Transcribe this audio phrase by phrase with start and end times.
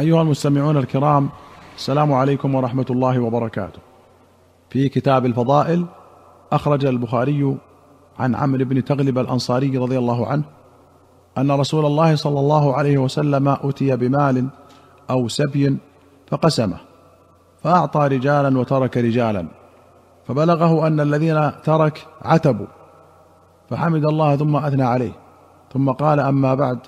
[0.00, 1.28] أيها المستمعون الكرام
[1.76, 3.78] السلام عليكم ورحمة الله وبركاته.
[4.70, 5.86] في كتاب الفضائل
[6.52, 7.56] أخرج البخاري
[8.18, 10.44] عن عمرو بن تغلب الأنصاري رضي الله عنه
[11.38, 14.48] أن رسول الله صلى الله عليه وسلم أتي بمال
[15.10, 15.76] أو سبي
[16.26, 16.76] فقسمه
[17.62, 19.46] فأعطى رجالا وترك رجالا
[20.26, 22.66] فبلغه أن الذين ترك عتبوا
[23.70, 25.12] فحمد الله ثم أثنى عليه
[25.72, 26.78] ثم قال أما بعد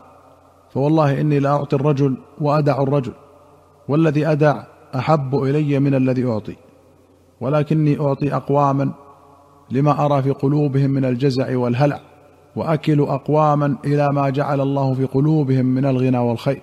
[0.71, 3.13] فوالله إني لاعطي الرجل وأدع الرجل
[3.89, 6.57] والذي أدع أحب إلي من الذي أعطي
[7.41, 8.93] ولكني أعطي أقواما
[9.71, 12.01] لما أرى في قلوبهم من الجزع والهلع
[12.57, 16.63] وأكل أقواما إلى ما جعل الله في قلوبهم من الغنى والخير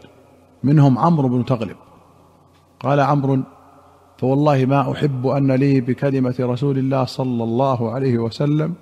[0.64, 1.76] منهم عمرو بن تغلب.
[2.80, 3.40] قال عمرو
[4.18, 8.74] فوالله ما أحب أن لي بكلمة رسول الله صلى الله عليه وسلم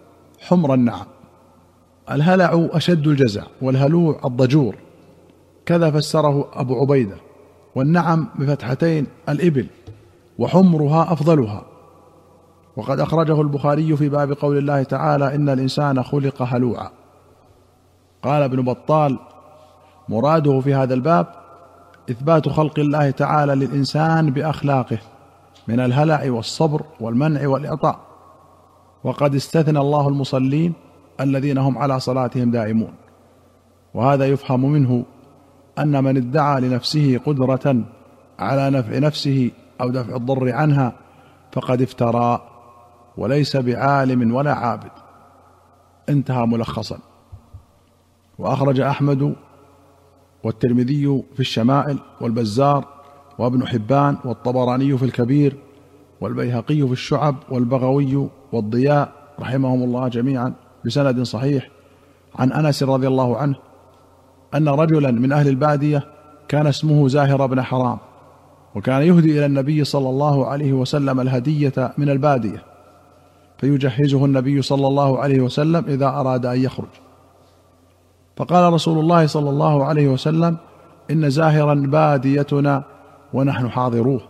[0.41, 1.05] حمر النعم.
[2.11, 4.75] الهلع أشد الجزع والهلوع الضجور.
[5.65, 7.15] كذا فسره أبو عبيدة
[7.75, 9.67] والنعم بفتحتين الإبل
[10.39, 11.63] وحمرها أفضلها.
[12.77, 16.89] وقد أخرجه البخاري في باب قول الله تعالى إن الإنسان خلق هلوعا.
[18.23, 19.19] قال ابن بطال
[20.09, 21.27] مراده في هذا الباب
[22.09, 24.97] إثبات خلق الله تعالى للإنسان بأخلاقه
[25.67, 27.99] من الهلع والصبر والمنع والإعطاء.
[29.03, 30.73] وقد استثنى الله المصلين
[31.19, 32.93] الذين هم على صلاتهم دائمون.
[33.93, 35.03] وهذا يفهم منه
[35.79, 37.83] أن من ادعى لنفسه قدرة
[38.39, 40.93] على نفع نفسه أو دفع الضر عنها
[41.51, 42.47] فقد افترى
[43.17, 44.91] وليس بعالم ولا عابد.
[46.09, 46.99] انتهى ملخصا.
[48.39, 49.35] وأخرج أحمد
[50.43, 52.85] والترمذي في الشمائل والبزار
[53.37, 55.57] وابن حبان والطبراني في الكبير
[56.21, 60.53] والبيهقي في الشعب والبغوي والضياء رحمهم الله جميعا
[60.85, 61.69] بسند صحيح.
[62.35, 63.55] عن أنس رضي الله عنه
[64.55, 66.03] أن رجلا من أهل البادية
[66.47, 67.97] كان اسمه زاهر بن حرام
[68.75, 72.63] وكان يهدي إلى النبي صلى الله عليه وسلم الهدية من البادية
[73.57, 76.87] فيجهزه النبي صلى الله عليه وسلم إذا أراد أن يخرج.
[78.37, 80.57] فقال رسول الله صلى الله عليه وسلم
[81.11, 82.83] إن زاهرا باديتنا
[83.33, 84.21] ونحن حاضروه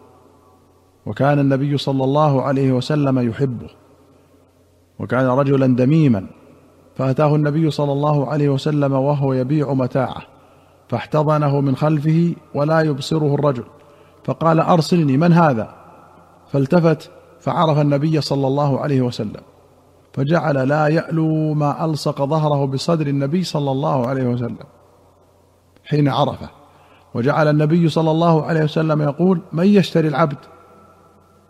[1.05, 3.69] وكان النبي صلى الله عليه وسلم يحبه
[4.99, 6.25] وكان رجلا دميما
[7.01, 10.21] فأتاه النبي صلى الله عليه وسلم وهو يبيع متاعه
[10.87, 13.63] فاحتضنه من خلفه ولا يبصره الرجل
[14.23, 15.73] فقال أرسلني من هذا؟
[16.51, 19.41] فالتفت فعرف النبي صلى الله عليه وسلم
[20.13, 24.65] فجعل لا يألو ما ألصق ظهره بصدر النبي صلى الله عليه وسلم
[25.85, 26.49] حين عرفه
[27.13, 30.37] وجعل النبي صلى الله عليه وسلم يقول من يشتري العبد؟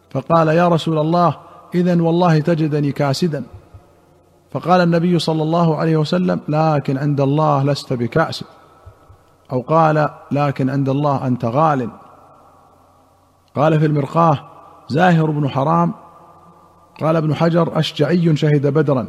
[0.09, 1.37] فقال يا رسول الله
[1.75, 3.43] إذا والله تجدني كاسدا.
[4.51, 8.43] فقال النبي صلى الله عليه وسلم لكن عند الله لست بكأس.
[9.51, 11.89] أو قال لكن عند الله أنت غال.
[13.55, 14.39] قال في المرقاه
[14.87, 15.93] زاهر بن حرام.
[17.01, 19.07] قال ابن حجر أشجعي شهد بدرا.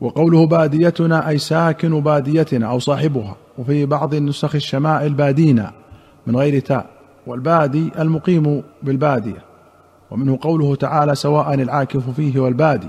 [0.00, 3.36] وقوله باديتنا أي ساكن باديتنا أو صاحبها.
[3.58, 5.72] وفي بعض النسخ الشمائل بادينا
[6.26, 6.86] من غير تاء.
[7.26, 9.44] والبادي المقيم بالبادية.
[10.10, 12.88] ومنه قوله تعالى سواء العاكف فيه والبادي.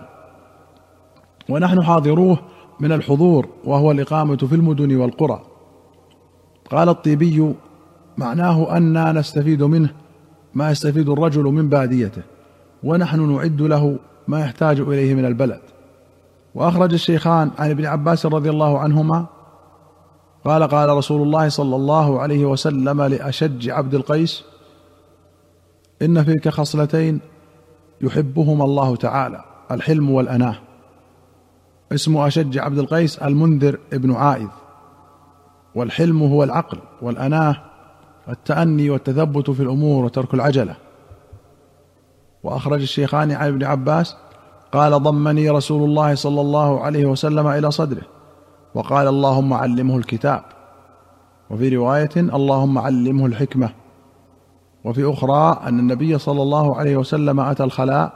[1.50, 2.40] ونحن حاضروه
[2.80, 5.42] من الحضور وهو الإقامة في المدن والقرى.
[6.72, 7.54] قال الطيبي
[8.18, 9.90] معناه أنا نستفيد منه
[10.54, 12.22] ما يستفيد الرجل من باديته
[12.84, 15.62] ونحن نعد له ما يحتاج إليه من البلد.
[16.56, 19.26] وأخرج الشيخان عن ابن عباس رضي الله عنهما
[20.46, 24.44] قال قال رسول الله صلى الله عليه وسلم لأشج عبد القيس
[26.02, 27.20] إن فيك خصلتين
[28.02, 30.56] يحبهما الله تعالى الحلم والأناه.
[31.92, 34.48] اسم أشج عبد القيس المنذر ابن عائذ.
[35.76, 37.56] والحلم هو العقل والأناه
[38.30, 40.76] التأني والتثبت في الأمور وترك العجلة.
[42.44, 44.16] وأخرج الشيخان عن ابن عباس
[44.72, 48.04] قال ضمني رسول الله صلى الله عليه وسلم إلى صدره
[48.76, 50.44] وقال اللهم علمه الكتاب.
[51.50, 53.70] وفي رواية اللهم علمه الحكمة.
[54.84, 58.14] وفي أخرى أن النبي صلى الله عليه وسلم أتى الخلاء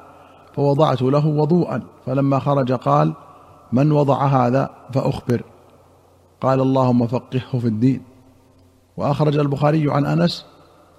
[0.53, 3.13] فوضعت له وضوءا فلما خرج قال
[3.75, 5.41] من وضع هذا فأخبر.
[6.41, 8.01] قال اللهم فقهه في الدين.
[8.97, 10.45] وأخرج البخاري عن أنس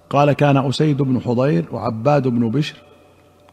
[0.09, 2.77] قال كان أسيد بن حضير وعباد بن بشر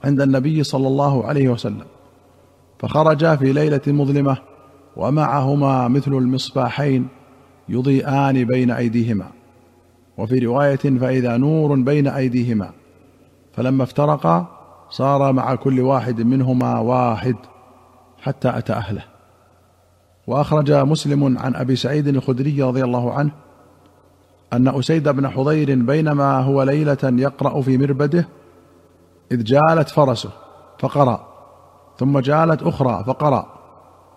[0.05, 1.85] عند النبي صلى الله عليه وسلم
[2.79, 4.37] فخرجا في ليلة مظلمة
[4.97, 7.09] ومعهما مثل المصباحين
[7.69, 9.27] يضيئان بين أيديهما.
[10.19, 12.71] وفي رواية فإذا نور بين أيديهما
[13.53, 14.47] فلما افترقا
[14.91, 17.37] صار مع كل واحد منهما واحد
[18.23, 19.14] حتى أتى أهله.
[20.27, 23.31] وأخرج مسلم عن أبي سعيد الخدري رضي الله عنه
[24.53, 28.29] أن أسيد بن حضير بينما هو ليلة يقرأ في مربده
[29.33, 30.31] إذ جالت فرسه
[30.79, 31.27] فقرأ
[31.99, 33.47] ثم جالت أخرى فقرأ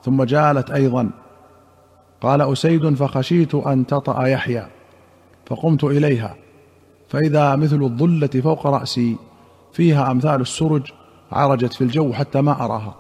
[0.04, 1.10] ثم جالت أيضا.
[2.22, 4.68] قال أسيد فخشيت أن تطأ يحيى
[5.46, 6.36] فقمت إليها
[7.10, 9.16] فإذا مثل الظلة فوق رأسي
[9.74, 10.92] فيها أمثال السرج
[11.32, 12.96] عرجت في الجو حتى ما أراها.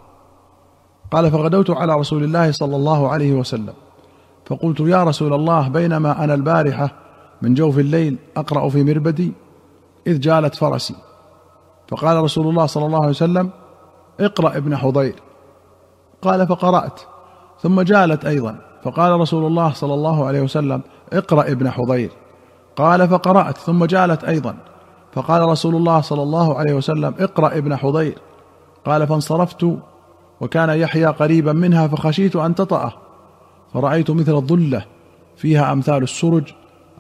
[1.12, 3.74] قال فغدوت على رسول الله صلى الله عليه وسلم.
[4.45, 6.89] فقلت يا رسول الله بينما أنا البارحة
[7.42, 9.33] من جوف الليل أقرأ في مربدي
[10.07, 10.95] إذ جالت فرسي.
[11.88, 13.50] فقال رسول الله صلى الله عليه وسلم
[14.19, 15.15] اقرأ ابن حضير.
[16.21, 17.00] قال فقرأت.
[17.62, 18.56] ثم جالت أيضا.
[18.83, 20.81] فقال رسول الله صلى الله عليه وسلم
[21.13, 22.12] اقرأ ابن حضير.
[22.75, 23.57] قال فقرأت.
[23.57, 24.56] ثم جالت أيضا.
[25.13, 28.18] فقال رسول الله صلى الله عليه وسلم اقرأ ابن حضير.
[28.86, 29.65] قال فانصرفت
[30.42, 32.94] وكان يحيى قريبا منها فخشيت أن تطأه.
[33.74, 34.86] فرأيت مثل الظلة
[35.38, 36.54] فيها أمثال السرج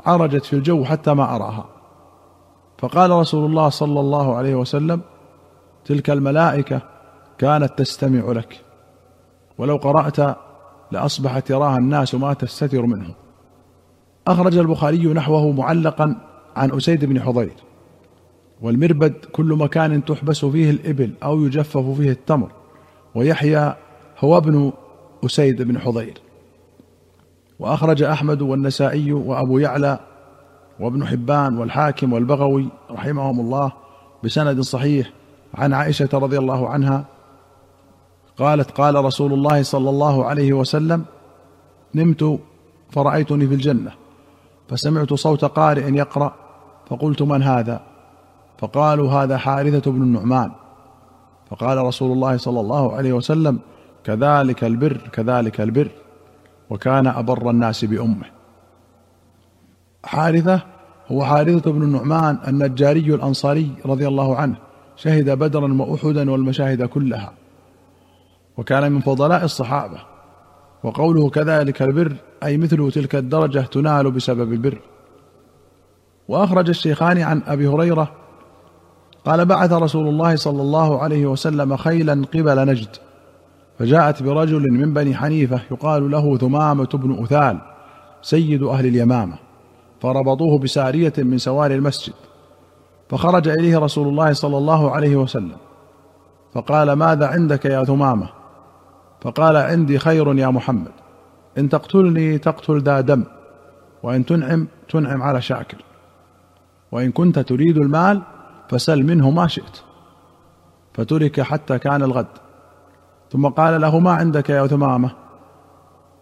[0.05, 1.65] عرجت في الجو حتى ما أراها.
[2.77, 5.01] فقال رسول الله صلى الله عليه وسلم
[5.85, 6.81] تلك الملائكة
[7.37, 8.61] كانت تستمع لك.
[9.57, 10.37] ولو قرأت
[10.91, 13.13] لأصبحت يراها الناس ما تستتر منه
[14.27, 16.15] أخرج البخاري نحوه معلقا
[16.55, 17.53] عن أسيد بن حضير.
[18.61, 22.51] والمربد كل مكان تحبس فيه الإبل أو يجفف فيه التمر.
[23.17, 23.75] ويحيى
[24.19, 24.73] هو ابن
[25.25, 26.21] أسيد بن حضير.
[27.59, 29.99] وأخرج أحمد والنسائي وأبو يعلى
[30.79, 33.71] وابن حبان والحاكم والبغوي رحمهم الله
[34.23, 35.11] بسند صحيح
[35.55, 37.05] عن عائشة رضي الله عنها
[38.37, 41.05] قالت قال رسول الله صلى الله عليه وسلم
[41.95, 42.39] نمت
[42.89, 43.91] فرأيتني في الجنة
[44.69, 46.33] فسمعت صوت قارئ يقرأ
[46.89, 47.81] فقلت من هذا؟
[48.57, 50.51] فقالوا هذا حارثة بن النعمان.
[51.49, 53.59] فقال رسول الله صلى الله عليه وسلم
[54.03, 55.89] كذلك البر كذلك البر
[56.69, 58.25] وكان أبر الناس بأمه.
[60.05, 60.61] حارثة
[61.11, 64.55] هو حارثة بن النعمان النجاري الأنصاري رضي الله عنه
[64.95, 67.33] شهد بدرا وأحدا والمشاهد كلها
[68.57, 69.97] وكان من فضلاء الصحابة
[70.83, 74.81] وقوله كذلك البر أي مثل تلك الدرجة تنال بسبب البر.
[76.27, 78.11] وأخرج الشيخان عن أبي هريرة
[79.27, 82.95] قال بعث رسول الله صلى الله عليه وسلم خيلا قبل نجد
[83.79, 87.59] فجاءت برجل من بني حنيفة يقال له ثمامة بن أثال
[88.21, 89.35] سيد أهل اليمامة
[90.01, 92.13] فربطوه بسارية من سواري المسجد
[93.09, 95.57] فخرج إليه رسول الله صلى الله عليه وسلم
[96.53, 98.29] فقال ماذا عندك يا ثمامة؟
[99.21, 100.91] فقال عندي خير يا محمد
[101.57, 103.23] إن تقتلني تقتل ذا دم
[104.03, 105.77] وإن تنعم تنعم على شاكر
[106.91, 108.21] وإن كنت تريد المال
[108.69, 109.77] فسل منه ما شئت.
[110.93, 112.27] فترك حتى كان الغد.
[113.31, 115.11] ثم قال له ما عندك يا ثمامة؟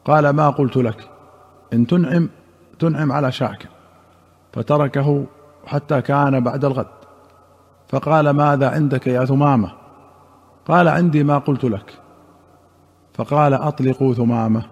[0.06, 1.10] قال ما قلت لك.
[1.74, 2.30] إن تنعم
[2.80, 3.70] تنعم على شاكر
[4.54, 5.26] فتركه
[5.66, 6.88] حتى كان بعد الغد.
[7.88, 9.72] فقال ماذا عندك يا ثمامة؟
[10.68, 12.00] قال عندي ما قلت لك.
[13.14, 14.66] فقال أطلقوا ثمامة.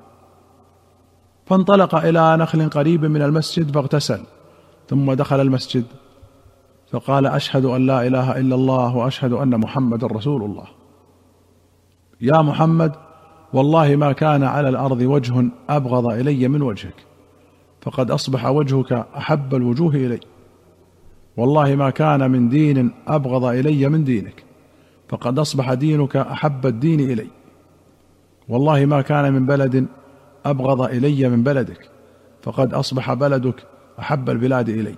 [1.46, 4.24] فانطلق إلى نخل قريب من المسجد فاغتسل.
[4.90, 5.86] ثم دخل المسجد.
[6.94, 10.66] فقال أشهد أن لا إله إلا الله وأشهد أن محمدا رسول الله.
[12.22, 12.92] يا محمد
[13.54, 17.06] والله ما كان على الأرض وجه أبغض إلي من وجهك
[17.81, 20.19] فقد أصبح وجهك أحب الوجوه إلي.
[21.38, 24.44] والله ما كان من دين أبغض إلي من دينك
[25.10, 27.27] فقد أصبح دينك أحب الدين إلي.
[28.50, 29.88] والله ما كان من بلد
[30.46, 31.89] أبغض إلي من بلدك
[32.41, 33.63] فقد أصبح بلدك
[34.00, 34.96] أحب البلاد إلي.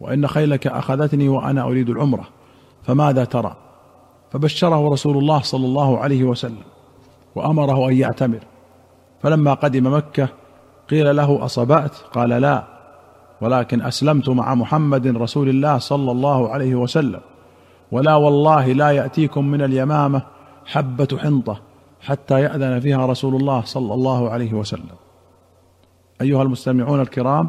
[0.00, 2.28] وإن خيلك أخذتني وأنا أريد العمرة
[2.82, 3.56] فماذا ترى؟
[4.30, 6.62] فبشره رسول الله صلى الله عليه وسلم
[7.34, 8.40] وأمره أن يعتمر.
[9.22, 10.28] فلما قدم مكة
[10.90, 12.64] قيل له أصبأت؟ قال لا
[13.40, 17.20] ولكن أسلمت مع محمد رسول الله صلى الله عليه وسلم.
[17.92, 20.22] ولا والله لا يأتيكم من اليمامة
[20.66, 21.60] حبة حنطة
[22.00, 24.96] حتى يأذن فيها رسول الله صلى الله عليه وسلم.
[26.20, 27.48] أيها المستمعون الكرام